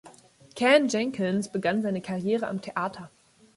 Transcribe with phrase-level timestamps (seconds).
[0.55, 3.11] Ken Jenkins begann seine Karriere am Theater.